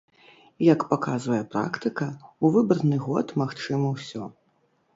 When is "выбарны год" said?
2.57-3.37